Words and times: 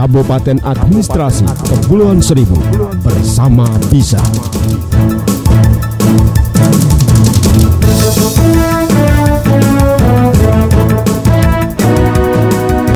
Kabupaten 0.00 0.56
Administrasi 0.64 1.44
Kepulauan 1.44 2.24
Seribu 2.24 2.56
bersama 3.04 3.68
bisa. 3.92 4.16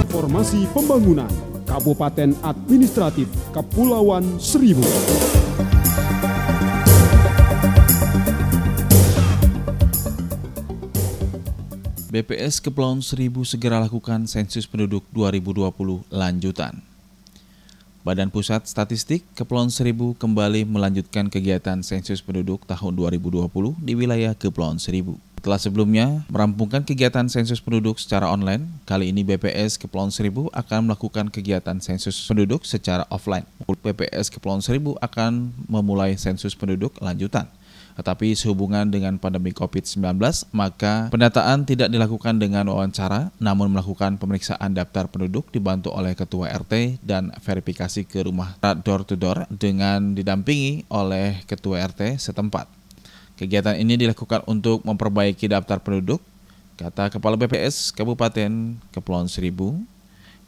Informasi 0.00 0.64
pembangunan 0.72 1.28
Kabupaten 1.68 2.40
Administratif 2.40 3.28
Kepulauan 3.52 4.40
Seribu. 4.40 4.88
BPS 12.08 12.64
Kepulauan 12.64 13.04
Seribu 13.04 13.44
segera 13.44 13.76
lakukan 13.76 14.24
sensus 14.24 14.64
penduduk 14.64 15.04
2020 15.12 16.08
lanjutan. 16.08 16.93
Badan 18.04 18.28
Pusat 18.28 18.68
Statistik 18.68 19.24
Kepulauan 19.32 19.72
Seribu 19.72 20.12
kembali 20.20 20.68
melanjutkan 20.68 21.32
kegiatan 21.32 21.80
sensus 21.80 22.20
penduduk 22.20 22.60
tahun 22.68 22.92
2020 23.00 23.48
di 23.80 23.96
wilayah 23.96 24.36
Kepulauan 24.36 24.76
Seribu. 24.76 25.16
Setelah 25.40 25.56
sebelumnya 25.56 26.20
merampungkan 26.28 26.84
kegiatan 26.84 27.24
sensus 27.32 27.64
penduduk 27.64 27.96
secara 27.96 28.28
online, 28.28 28.68
kali 28.84 29.08
ini 29.08 29.24
BPS 29.24 29.80
Kepulauan 29.80 30.12
Seribu 30.12 30.52
akan 30.52 30.92
melakukan 30.92 31.32
kegiatan 31.32 31.80
sensus 31.80 32.20
penduduk 32.28 32.68
secara 32.68 33.08
offline. 33.08 33.48
BPS 33.64 34.28
Kepulauan 34.28 34.60
Seribu 34.60 35.00
akan 35.00 35.56
memulai 35.64 36.20
sensus 36.20 36.52
penduduk 36.52 36.92
lanjutan. 37.00 37.48
Tetapi 37.94 38.34
sehubungan 38.34 38.90
dengan 38.90 39.22
pandemi 39.22 39.54
COVID-19, 39.54 40.18
maka 40.50 41.14
pendataan 41.14 41.62
tidak 41.62 41.94
dilakukan 41.94 42.42
dengan 42.42 42.66
wawancara, 42.66 43.30
namun 43.38 43.70
melakukan 43.70 44.18
pemeriksaan 44.18 44.74
daftar 44.74 45.06
penduduk 45.06 45.46
dibantu 45.54 45.94
oleh 45.94 46.18
Ketua 46.18 46.50
RT 46.50 46.98
dan 47.06 47.30
verifikasi 47.38 48.02
ke 48.02 48.26
rumah 48.26 48.58
door 48.82 49.06
to 49.06 49.14
door 49.14 49.46
dengan 49.46 50.10
didampingi 50.10 50.90
oleh 50.90 51.46
Ketua 51.46 51.86
RT 51.86 52.18
setempat. 52.18 52.66
Kegiatan 53.38 53.78
ini 53.78 53.94
dilakukan 53.94 54.42
untuk 54.50 54.82
memperbaiki 54.82 55.50
daftar 55.50 55.78
penduduk, 55.78 56.18
kata 56.74 57.14
Kepala 57.14 57.38
BPS 57.38 57.94
Kabupaten 57.94 58.78
Kepulauan 58.90 59.30
Seribu, 59.30 59.78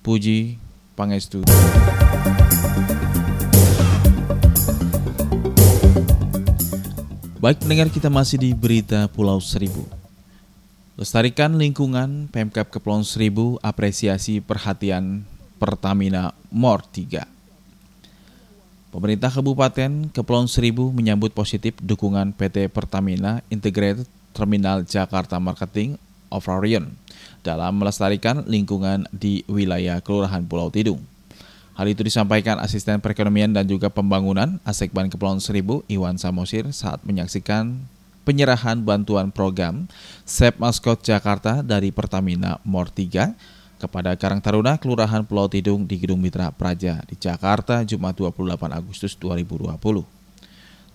Puji 0.02 0.58
Pangestu. 0.98 1.42
Baik 7.46 7.62
pendengar 7.62 7.86
kita 7.94 8.10
masih 8.10 8.42
di 8.42 8.50
berita 8.50 9.06
Pulau 9.06 9.38
Seribu. 9.38 9.86
Lestarikan 10.98 11.54
lingkungan 11.54 12.26
Pemkap 12.26 12.74
Kepulauan 12.74 13.06
Seribu 13.06 13.54
apresiasi 13.62 14.42
perhatian 14.42 15.22
Pertamina 15.62 16.34
Mor 16.50 16.82
3. 16.82 17.22
Pemerintah 18.90 19.30
Kabupaten 19.30 20.10
Kepulauan 20.10 20.50
Seribu 20.50 20.90
menyambut 20.90 21.30
positif 21.30 21.78
dukungan 21.78 22.34
PT 22.34 22.66
Pertamina 22.66 23.38
Integrated 23.46 24.10
Terminal 24.34 24.82
Jakarta 24.82 25.38
Marketing 25.38 26.02
Operation 26.34 26.98
dalam 27.46 27.78
melestarikan 27.78 28.42
lingkungan 28.42 29.06
di 29.14 29.46
wilayah 29.46 30.02
Kelurahan 30.02 30.42
Pulau 30.50 30.66
Tidung. 30.74 30.98
Hal 31.76 31.92
itu 31.92 32.00
disampaikan 32.00 32.56
Asisten 32.56 33.04
Perekonomian 33.04 33.52
dan 33.52 33.68
juga 33.68 33.92
Pembangunan 33.92 34.56
Asekban 34.64 35.12
Kepulauan 35.12 35.44
Seribu 35.44 35.84
Iwan 35.92 36.16
Samosir 36.16 36.64
saat 36.72 37.04
menyaksikan 37.04 37.84
penyerahan 38.24 38.80
bantuan 38.80 39.28
program 39.28 39.84
SEP 40.24 40.56
Maskot 40.56 41.04
Jakarta 41.04 41.60
dari 41.60 41.92
Pertamina 41.92 42.56
Mor 42.64 42.88
3 42.88 43.36
kepada 43.76 44.16
Karang 44.16 44.40
Taruna 44.40 44.80
Kelurahan 44.80 45.28
Pulau 45.28 45.52
Tidung 45.52 45.84
di 45.84 46.00
Gedung 46.00 46.16
Mitra 46.16 46.48
Praja 46.48 47.04
di 47.04 47.12
Jakarta 47.12 47.84
Jumat 47.84 48.16
28 48.16 48.56
Agustus 48.72 49.12
2020. 49.20 49.76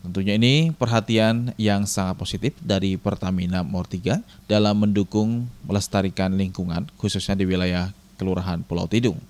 Tentunya 0.01 0.33
ini 0.33 0.73
perhatian 0.73 1.53
yang 1.61 1.85
sangat 1.85 2.17
positif 2.17 2.57
dari 2.57 2.97
Pertamina 2.97 3.61
Mor 3.61 3.85
3 3.85 4.49
dalam 4.49 4.81
mendukung 4.81 5.45
melestarikan 5.61 6.33
lingkungan 6.33 6.89
khususnya 6.97 7.37
di 7.37 7.45
wilayah 7.45 7.93
Kelurahan 8.17 8.65
Pulau 8.65 8.89
Tidung. 8.89 9.21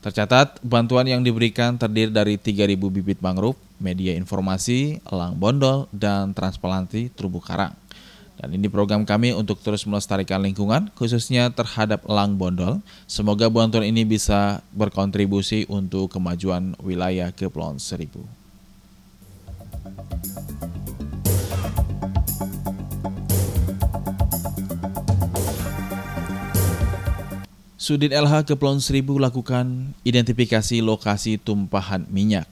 Tercatat, 0.00 0.56
bantuan 0.64 1.04
yang 1.04 1.20
diberikan 1.20 1.76
terdiri 1.76 2.08
dari 2.08 2.40
3.000 2.40 2.72
bibit 2.88 3.20
mangrove, 3.20 3.60
media 3.76 4.16
informasi, 4.16 4.96
elang 5.04 5.36
bondol, 5.36 5.92
dan 5.92 6.32
transplantasi 6.32 7.12
terumbu 7.12 7.44
karang. 7.44 7.76
Dan 8.40 8.56
ini 8.56 8.72
program 8.72 9.04
kami 9.04 9.36
untuk 9.36 9.60
terus 9.60 9.84
melestarikan 9.84 10.40
lingkungan, 10.40 10.88
khususnya 10.96 11.52
terhadap 11.52 12.08
elang 12.08 12.40
bondol. 12.40 12.80
Semoga 13.04 13.52
bantuan 13.52 13.84
ini 13.84 14.08
bisa 14.08 14.64
berkontribusi 14.72 15.68
untuk 15.68 16.08
kemajuan 16.08 16.72
wilayah 16.80 17.28
Kepulauan 17.36 17.76
Seribu. 17.76 18.24
Sudin 27.90 28.14
LH 28.14 28.46
Kepulauan 28.46 28.78
Seribu 28.78 29.18
lakukan 29.18 29.90
identifikasi 30.06 30.78
lokasi 30.78 31.42
tumpahan 31.42 32.06
minyak. 32.06 32.46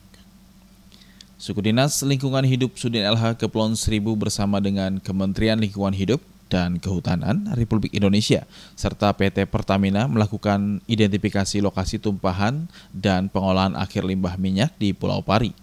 Suku 1.39 1.63
Dinas 1.63 2.03
Lingkungan 2.03 2.43
Hidup 2.43 2.75
Sudin 2.75 3.07
LH 3.07 3.39
Kepulauan 3.39 3.79
Seribu 3.79 4.19
bersama 4.19 4.59
dengan 4.59 4.99
Kementerian 4.99 5.63
Lingkungan 5.63 5.95
Hidup 5.95 6.19
dan 6.51 6.83
Kehutanan 6.83 7.55
Republik 7.55 7.95
Indonesia 7.95 8.51
serta 8.75 9.15
PT 9.15 9.47
Pertamina 9.47 10.11
melakukan 10.11 10.83
identifikasi 10.91 11.63
lokasi 11.63 12.03
tumpahan 12.03 12.67
dan 12.91 13.31
pengolahan 13.31 13.79
akhir 13.79 14.11
limbah 14.11 14.35
minyak 14.43 14.75
di 14.75 14.91
Pulau 14.91 15.23
Pari, 15.23 15.55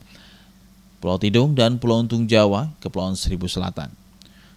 Pulau 1.03 1.19
Tidung, 1.19 1.51
dan 1.51 1.83
Pulau 1.83 1.99
Untung 1.99 2.23
Jawa, 2.23 2.71
Kepulauan 2.79 3.19
Seribu 3.19 3.51
Selatan. 3.51 4.04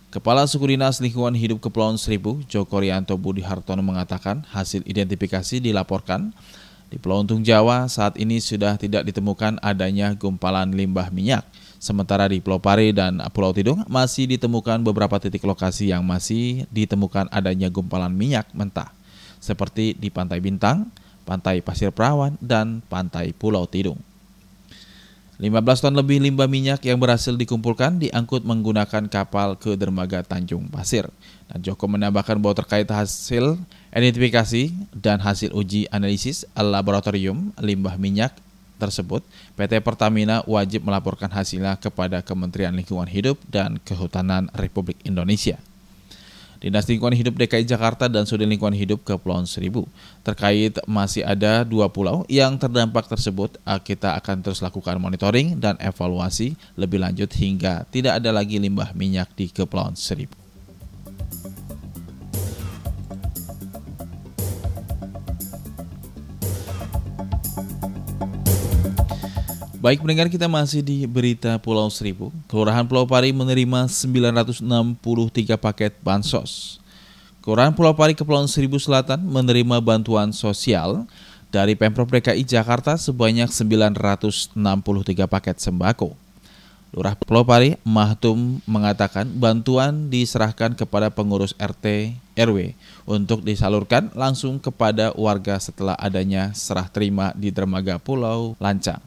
Kepala 0.08 0.48
Suku 0.48 0.72
Dinas 0.72 1.04
Lingkungan 1.04 1.36
Hidup 1.36 1.60
Kepulauan 1.60 2.00
Seribu, 2.00 2.40
Joko 2.48 2.80
Rianto 2.80 3.12
Budi 3.20 3.44
Hartono 3.44 3.84
mengatakan 3.84 4.40
hasil 4.56 4.80
identifikasi 4.88 5.60
dilaporkan 5.60 6.32
di 6.88 6.96
Pulau 6.96 7.20
Untung 7.20 7.44
Jawa 7.44 7.84
saat 7.92 8.16
ini 8.16 8.40
sudah 8.40 8.80
tidak 8.80 9.04
ditemukan 9.04 9.60
adanya 9.60 10.16
gumpalan 10.16 10.72
limbah 10.72 11.12
minyak. 11.12 11.44
Sementara 11.76 12.24
di 12.24 12.40
Pulau 12.40 12.56
Pari 12.56 12.96
dan 12.96 13.20
Pulau 13.36 13.52
Tidung 13.52 13.84
masih 13.84 14.24
ditemukan 14.24 14.80
beberapa 14.80 15.20
titik 15.20 15.44
lokasi 15.44 15.92
yang 15.92 16.00
masih 16.08 16.64
ditemukan 16.72 17.28
adanya 17.28 17.68
gumpalan 17.68 18.08
minyak 18.08 18.48
mentah. 18.56 18.88
Seperti 19.44 19.92
di 19.92 20.08
Pantai 20.08 20.40
Bintang, 20.40 20.88
Pantai 21.28 21.60
Pasir 21.60 21.92
Perawan, 21.92 22.40
dan 22.40 22.80
Pantai 22.88 23.36
Pulau 23.36 23.68
Tidung. 23.68 24.00
15 25.38 25.54
ton 25.78 25.94
lebih 25.94 26.18
limbah 26.18 26.50
minyak 26.50 26.82
yang 26.82 26.98
berhasil 26.98 27.30
dikumpulkan 27.30 28.02
diangkut 28.02 28.42
menggunakan 28.42 29.06
kapal 29.06 29.54
ke 29.54 29.78
dermaga 29.78 30.26
Tanjung 30.26 30.66
Pasir. 30.66 31.06
Dan 31.46 31.62
Joko 31.62 31.86
menambahkan 31.86 32.42
bahwa 32.42 32.58
terkait 32.58 32.90
hasil 32.90 33.54
identifikasi 33.94 34.74
dan 34.90 35.22
hasil 35.22 35.54
uji 35.54 35.86
analisis 35.94 36.42
laboratorium 36.58 37.54
limbah 37.62 37.94
minyak 37.94 38.34
tersebut, 38.82 39.22
PT 39.54 39.78
Pertamina 39.78 40.42
wajib 40.42 40.82
melaporkan 40.82 41.30
hasilnya 41.30 41.78
kepada 41.78 42.18
Kementerian 42.18 42.74
Lingkungan 42.74 43.06
Hidup 43.06 43.38
dan 43.46 43.78
Kehutanan 43.86 44.50
Republik 44.58 44.98
Indonesia. 45.06 45.62
Dinas 46.58 46.90
Lingkungan 46.90 47.14
Hidup 47.14 47.38
DKI 47.38 47.62
Jakarta 47.62 48.10
dan 48.10 48.26
Sudin 48.26 48.50
Lingkungan 48.50 48.74
Hidup 48.74 49.06
Kepulauan 49.06 49.46
Seribu. 49.46 49.86
Terkait 50.26 50.74
masih 50.90 51.22
ada 51.22 51.62
dua 51.62 51.86
pulau 51.86 52.26
yang 52.26 52.58
terdampak 52.58 53.06
tersebut, 53.06 53.62
kita 53.86 54.18
akan 54.18 54.42
terus 54.42 54.58
lakukan 54.58 54.98
monitoring 54.98 55.54
dan 55.54 55.78
evaluasi 55.78 56.58
lebih 56.74 56.98
lanjut 56.98 57.30
hingga 57.30 57.86
tidak 57.94 58.18
ada 58.18 58.34
lagi 58.34 58.58
limbah 58.58 58.90
minyak 58.98 59.30
di 59.38 59.46
Kepulauan 59.54 59.94
Seribu. 59.94 60.47
Baik 69.88 70.04
pendengar 70.04 70.28
kita 70.28 70.44
masih 70.52 70.84
di 70.84 71.08
berita 71.08 71.56
Pulau 71.56 71.88
Seribu. 71.88 72.28
Kelurahan 72.44 72.84
Pulau 72.84 73.08
Pari 73.08 73.32
menerima 73.32 73.88
963 73.88 74.60
paket 75.56 75.96
bansos. 76.04 76.76
Kelurahan 77.40 77.72
Pulau 77.72 77.96
Pari 77.96 78.12
Kepulauan 78.12 78.52
Seribu 78.52 78.76
Selatan 78.76 79.24
menerima 79.24 79.80
bantuan 79.80 80.28
sosial 80.36 81.08
dari 81.48 81.72
Pemprov 81.72 82.04
DKI 82.04 82.44
Jakarta 82.44 83.00
sebanyak 83.00 83.48
963 83.48 84.52
paket 85.24 85.56
sembako. 85.56 86.12
Lurah 86.92 87.16
Pulau 87.16 87.48
Pari 87.48 87.80
Mahtum 87.80 88.60
mengatakan 88.68 89.24
bantuan 89.40 90.12
diserahkan 90.12 90.76
kepada 90.76 91.08
pengurus 91.08 91.56
RT 91.56 92.12
RW 92.36 92.76
untuk 93.08 93.40
disalurkan 93.40 94.12
langsung 94.12 94.60
kepada 94.60 95.16
warga 95.16 95.56
setelah 95.56 95.96
adanya 95.96 96.52
serah 96.52 96.92
terima 96.92 97.32
di 97.32 97.48
dermaga 97.48 97.96
Pulau 97.96 98.52
Lancang. 98.60 99.00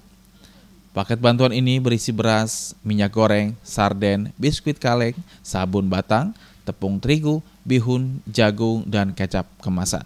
Paket 0.91 1.23
bantuan 1.23 1.55
ini 1.55 1.79
berisi 1.79 2.11
beras, 2.11 2.75
minyak 2.83 3.15
goreng, 3.15 3.55
sarden, 3.63 4.27
biskuit 4.35 4.75
kaleng, 4.75 5.15
sabun 5.39 5.87
batang, 5.87 6.35
tepung 6.67 6.99
terigu, 6.99 7.39
bihun, 7.63 8.19
jagung, 8.27 8.83
dan 8.83 9.15
kecap 9.15 9.47
kemasan. 9.63 10.03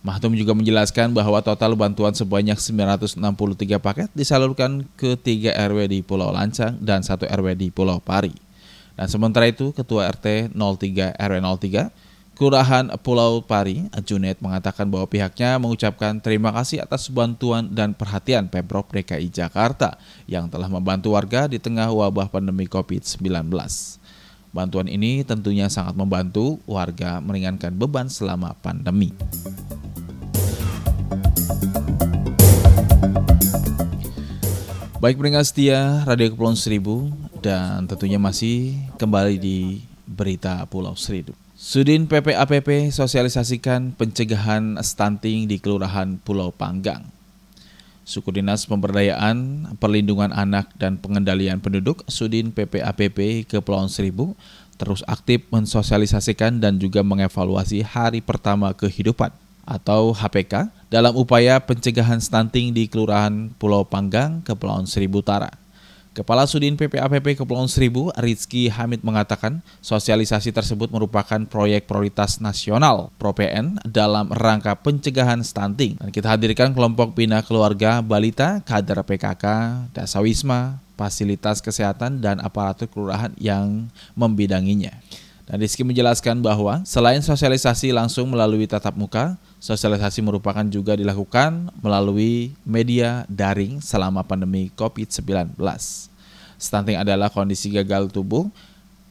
Mahtum 0.00 0.32
juga 0.32 0.56
menjelaskan 0.56 1.12
bahwa 1.12 1.44
total 1.44 1.76
bantuan 1.76 2.16
sebanyak 2.16 2.56
963 2.56 3.18
paket 3.76 4.08
disalurkan 4.16 4.88
ke 4.96 5.20
3 5.20 5.52
RW 5.52 5.78
di 5.84 6.00
Pulau 6.00 6.32
Lancang 6.32 6.80
dan 6.80 7.04
1 7.04 7.28
RW 7.28 7.52
di 7.52 7.68
Pulau 7.68 8.00
Pari. 8.00 8.32
Dan 8.96 9.12
sementara 9.12 9.44
itu, 9.44 9.76
Ketua 9.76 10.08
RT 10.08 10.56
03 10.56 11.12
RW 11.12 11.36
03 11.44 12.05
Kelurahan 12.36 12.92
Pulau 13.00 13.40
Pari, 13.40 13.88
Junet 14.04 14.36
mengatakan 14.44 14.84
bahwa 14.92 15.08
pihaknya 15.08 15.56
mengucapkan 15.56 16.20
terima 16.20 16.52
kasih 16.52 16.84
atas 16.84 17.08
bantuan 17.08 17.72
dan 17.72 17.96
perhatian 17.96 18.52
Pemprov 18.52 18.92
DKI 18.92 19.32
Jakarta 19.32 19.96
yang 20.28 20.52
telah 20.52 20.68
membantu 20.68 21.16
warga 21.16 21.48
di 21.48 21.56
tengah 21.56 21.88
wabah 21.88 22.28
pandemi 22.28 22.68
COVID-19. 22.68 23.48
Bantuan 24.52 24.84
ini 24.84 25.24
tentunya 25.24 25.72
sangat 25.72 25.96
membantu 25.96 26.60
warga 26.68 27.24
meringankan 27.24 27.72
beban 27.72 28.12
selama 28.12 28.52
pandemi. 28.60 29.16
Baik 35.00 35.16
pendengar 35.16 35.48
setia 35.48 36.04
Radio 36.04 36.36
Kepulauan 36.36 36.60
Seribu 36.60 37.08
dan 37.40 37.88
tentunya 37.88 38.20
masih 38.20 38.76
kembali 39.00 39.40
di 39.40 39.80
berita 40.04 40.60
Pulau 40.68 40.92
Seribu. 40.92 41.45
Sudin 41.56 42.04
PPAPP 42.04 42.92
sosialisasikan 42.92 43.96
pencegahan 43.96 44.76
stunting 44.84 45.48
di 45.48 45.56
Kelurahan 45.56 46.20
Pulau 46.20 46.52
Panggang. 46.52 47.08
Suku 48.04 48.28
Dinas 48.28 48.68
Pemberdayaan, 48.68 49.64
Perlindungan 49.80 50.36
Anak 50.36 50.68
dan 50.76 51.00
Pengendalian 51.00 51.64
Penduduk 51.64 52.04
Sudin 52.12 52.52
PPAPP 52.52 53.48
Kepulauan 53.48 53.88
Seribu 53.88 54.36
terus 54.76 55.00
aktif 55.08 55.48
mensosialisasikan 55.48 56.60
dan 56.60 56.76
juga 56.76 57.00
mengevaluasi 57.00 57.80
hari 57.88 58.20
pertama 58.20 58.76
kehidupan 58.76 59.32
atau 59.64 60.12
HPK 60.12 60.68
dalam 60.92 61.16
upaya 61.16 61.56
pencegahan 61.56 62.20
stunting 62.20 62.76
di 62.76 62.84
Kelurahan 62.84 63.48
Pulau 63.56 63.88
Panggang, 63.88 64.44
Kepulauan 64.44 64.84
Seribu 64.84 65.24
Utara. 65.24 65.48
Kepala 66.16 66.48
Sudin 66.48 66.80
PPAPP 66.80 67.36
Kepulauan 67.36 67.68
Seribu, 67.68 68.08
Rizky 68.16 68.72
Hamid 68.72 69.04
mengatakan 69.04 69.60
sosialisasi 69.84 70.48
tersebut 70.48 70.88
merupakan 70.88 71.44
proyek 71.44 71.84
prioritas 71.84 72.40
nasional 72.40 73.12
ProPN 73.20 73.76
dalam 73.84 74.32
rangka 74.32 74.80
pencegahan 74.80 75.44
stunting. 75.44 76.00
Dan 76.00 76.08
kita 76.08 76.32
hadirkan 76.32 76.72
kelompok 76.72 77.12
bina 77.12 77.44
keluarga 77.44 78.00
balita, 78.00 78.64
kader 78.64 79.04
PKK, 79.04 79.44
Dasawisma, 79.92 80.80
fasilitas 80.96 81.60
kesehatan 81.60 82.24
dan 82.24 82.40
aparatur 82.40 82.88
kelurahan 82.88 83.36
yang 83.36 83.92
membidanginya. 84.16 84.96
Dan 85.44 85.60
Rizky 85.60 85.84
menjelaskan 85.84 86.40
bahwa 86.40 86.80
selain 86.88 87.20
sosialisasi 87.20 87.92
langsung 87.92 88.32
melalui 88.32 88.64
tatap 88.64 88.96
muka, 88.96 89.36
Sosialisasi 89.56 90.20
merupakan 90.20 90.62
juga 90.68 90.94
dilakukan 90.94 91.72
melalui 91.80 92.52
media 92.62 93.24
daring 93.26 93.80
selama 93.80 94.20
pandemi 94.22 94.68
COVID-19. 94.76 95.56
Stunting 96.56 96.96
adalah 97.00 97.32
kondisi 97.32 97.72
gagal 97.72 98.12
tubuh 98.12 98.48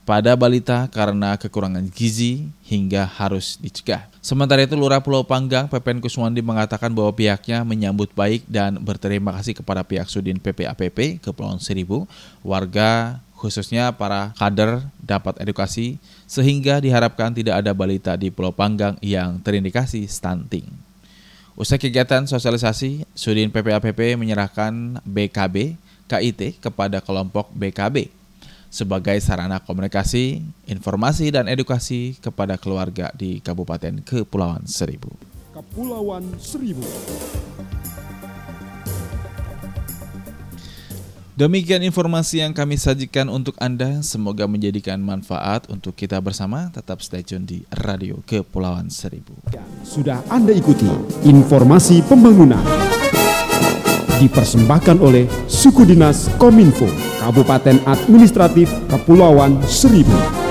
pada 0.06 0.38
balita 0.38 0.86
karena 0.94 1.33
kekurangan 1.33 1.89
gizi 1.89 2.45
hingga 2.69 3.09
harus 3.09 3.57
dicegah. 3.57 4.06
Sementara 4.21 4.62
itu 4.62 4.77
Lurah 4.77 5.01
Pulau 5.01 5.25
Panggang 5.25 5.65
Pepen 5.65 5.97
Kuswandi 5.97 6.45
mengatakan 6.45 6.94
bahwa 6.94 7.09
pihaknya 7.13 7.65
menyambut 7.65 8.13
baik 8.13 8.45
dan 8.45 8.77
berterima 8.77 9.33
kasih 9.33 9.57
kepada 9.57 9.81
pihak 9.81 10.06
Sudin 10.09 10.38
PPAPP 10.38 11.21
Kepulauan 11.25 11.57
Seribu, 11.57 12.06
warga 12.45 13.21
khususnya 13.33 13.94
para 13.94 14.33
kader 14.38 14.86
dapat 15.01 15.42
edukasi 15.42 15.97
sehingga 16.25 16.81
diharapkan 16.81 17.33
tidak 17.33 17.62
ada 17.62 17.72
balita 17.72 18.18
di 18.18 18.33
Pulau 18.33 18.54
Panggang 18.54 18.98
yang 19.01 19.39
terindikasi 19.42 20.06
stunting. 20.10 20.66
Usai 21.56 21.80
kegiatan 21.80 22.27
sosialisasi, 22.27 23.07
Sudin 23.16 23.48
PPAPP 23.48 24.19
menyerahkan 24.19 25.00
BKB 25.07 25.80
KIT 26.06 26.60
kepada 26.60 27.00
kelompok 27.00 27.48
BKB 27.56 28.12
sebagai 28.75 29.16
sarana 29.24 29.63
komunikasi, 29.63 30.44
informasi, 30.68 31.31
dan 31.31 31.48
edukasi 31.48 32.19
kepada 32.19 32.60
keluarga 32.60 33.07
di 33.16 33.39
Kabupaten 33.39 34.04
Kepulauan 34.04 34.68
Seribu. 34.68 35.16
Kepulauan 35.56 36.36
Seribu. 36.36 36.83
Demikian 41.36 41.84
informasi 41.84 42.40
yang 42.40 42.56
kami 42.56 42.80
sajikan 42.80 43.28
untuk 43.28 43.60
Anda. 43.60 44.00
Semoga 44.00 44.48
menjadikan 44.48 44.96
manfaat 45.04 45.68
untuk 45.68 45.92
kita 45.92 46.16
bersama. 46.24 46.72
Tetap 46.72 47.04
stay 47.04 47.28
tune 47.28 47.44
di 47.44 47.60
Radio 47.84 48.24
Kepulauan 48.24 48.88
Seribu. 48.88 49.36
Sudah 49.84 50.24
Anda 50.32 50.56
ikuti 50.56 50.88
informasi 51.28 52.08
pembangunan. 52.08 52.64
Dipersembahkan 54.16 55.04
oleh 55.04 55.28
Suku 55.52 55.84
Dinas 55.84 56.32
Kominfo, 56.40 56.88
Kabupaten 57.20 57.84
Administratif 57.84 58.72
Kepulauan 58.88 59.60
Seribu. 59.68 60.44